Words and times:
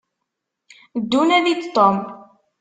Ddu 1.01 1.21
nadi-d 1.27 1.61
Tom. 1.75 1.97